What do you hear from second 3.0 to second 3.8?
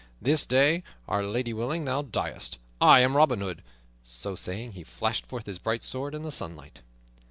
am Robin Hood."